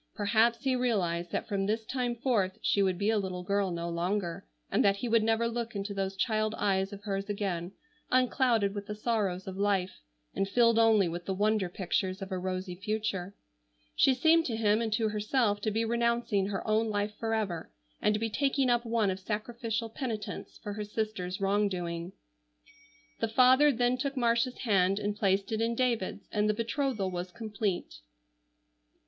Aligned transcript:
Perhaps 0.15 0.63
he 0.63 0.75
realized 0.75 1.31
that 1.31 1.47
from 1.47 1.67
this 1.67 1.85
time 1.85 2.15
forth 2.15 2.57
she 2.63 2.81
would 2.81 2.97
be 2.97 3.11
a 3.11 3.19
little 3.19 3.43
girl 3.43 3.69
no 3.69 3.87
longer, 3.87 4.47
and 4.71 4.83
that 4.83 4.95
he 4.95 5.07
would 5.07 5.21
never 5.21 5.47
look 5.47 5.75
into 5.75 5.93
those 5.93 6.15
child 6.17 6.55
eyes 6.57 6.91
of 6.91 7.03
hers 7.03 7.29
again, 7.29 7.73
unclouded 8.09 8.73
with 8.73 8.87
the 8.87 8.95
sorrows 8.95 9.45
of 9.45 9.57
life, 9.57 9.99
and 10.33 10.49
filled 10.49 10.79
only 10.79 11.07
with 11.07 11.25
the 11.25 11.35
wonder 11.35 11.69
pictures 11.69 12.19
of 12.19 12.31
a 12.31 12.37
rosy 12.39 12.73
future. 12.73 13.35
She 13.95 14.15
seemed 14.15 14.47
to 14.47 14.55
him 14.57 14.81
and 14.81 14.91
to 14.93 15.09
herself 15.09 15.61
to 15.61 15.69
be 15.69 15.85
renouncing 15.85 16.47
her 16.47 16.67
own 16.67 16.89
life 16.89 17.13
forever, 17.19 17.71
and 18.01 18.15
to 18.15 18.19
be 18.19 18.27
taking 18.31 18.71
up 18.71 18.83
one 18.87 19.11
of 19.11 19.19
sacrificial 19.19 19.87
penitence 19.87 20.57
for 20.63 20.73
her 20.73 20.83
sister's 20.83 21.39
wrong 21.39 21.69
doing. 21.69 22.13
The 23.19 23.27
father 23.27 23.71
then 23.71 23.99
took 23.99 24.17
Marcia's 24.17 24.57
hand 24.61 24.97
and 24.97 25.15
placed 25.15 25.51
it 25.51 25.61
in 25.61 25.75
David's, 25.75 26.27
and 26.31 26.49
the 26.49 26.55
betrothal 26.55 27.11
was 27.11 27.31
complete. 27.31 27.99